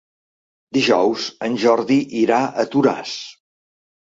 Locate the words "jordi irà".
1.65-2.41